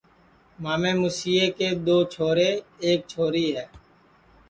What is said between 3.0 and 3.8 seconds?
چھوری ہے